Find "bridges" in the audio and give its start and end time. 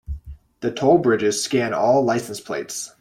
0.97-1.43